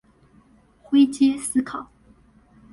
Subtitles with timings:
[0.89, 1.87] 灰階思考